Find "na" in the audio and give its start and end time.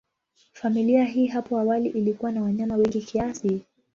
2.31-2.41